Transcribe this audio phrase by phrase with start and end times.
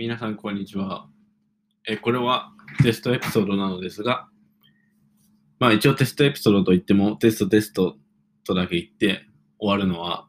[0.00, 1.10] 皆さん、こんにちは。
[1.86, 4.30] えこれはテストエピソードなのですが、
[5.58, 7.98] まあ一応テストエピソードといっても、テストテスト
[8.44, 9.26] とだけ言って
[9.58, 10.26] 終わるのは、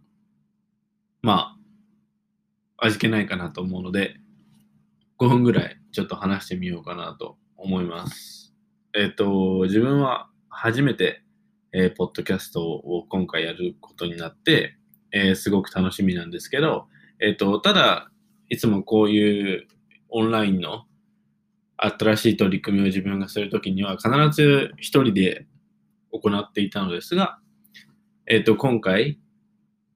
[1.21, 1.55] ま
[2.78, 4.18] あ、味気ないかなと思うので、
[5.20, 8.54] 5分ぐらいちょっと話してみようかなと思います。
[8.94, 11.24] えっ、と、自分は初めて、
[11.72, 14.76] えー、ポッドキャストを今回やることになって、
[15.14, 16.88] えー、すごく楽しみなんですけど、
[17.22, 18.11] えっ、と、ただ、
[18.52, 19.68] いつもこういう
[20.10, 20.83] オンラインの
[21.78, 25.47] 新しい取り組みを自分がするときには必ず一人で
[26.11, 27.39] 行っていたのですが、
[28.28, 29.21] えっ、ー、と、今回、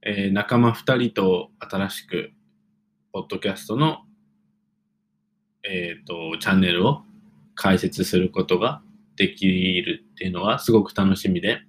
[0.04, 2.32] えー、仲間二人と新しく、
[3.12, 4.04] ポッドキャストの、
[5.63, 7.02] えっ、ー、と、チャンネルを
[7.55, 8.82] 開設することが
[9.18, 9.48] でき
[9.82, 11.60] るっていうのはすごく楽しみで、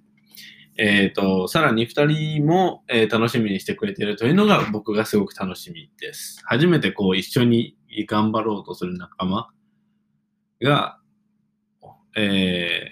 [0.77, 2.05] えっ、ー、と、さらに2
[2.37, 6.39] 人も、えー、楽しみにしてくれてるというのが僕がすごく楽しみです。
[6.45, 7.75] 初めてこう一緒に
[8.07, 9.49] 頑張ろうとする仲間
[10.61, 10.99] が、
[12.15, 12.91] え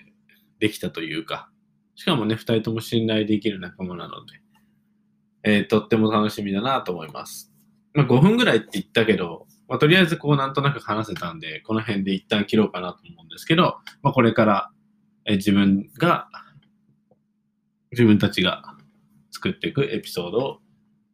[0.58, 1.50] ー、できたというか、
[1.95, 4.42] しかもね、2人とも信頼できる仲間なので、
[5.44, 7.53] えー、とっても楽しみだなと思います。
[7.94, 14.72] まあ、5分ぐらいって言ったけど、まあ、とりあえずこうなんとなく話せたんで、この辺で一旦切ろうかなと思うんですけど、まあ、これから、
[15.25, 16.27] え、自分が
[17.96, 18.76] 自分たちが
[19.32, 20.60] 作っていくエピソードを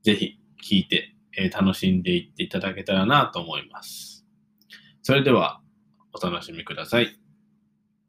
[0.03, 4.25] ぜひ聞いて、えー、楽しんでいっていただけたらなと思います。
[5.03, 5.61] それでは
[6.11, 7.20] お楽しみください。